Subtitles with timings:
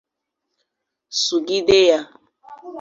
[1.21, 1.99] sụgide ya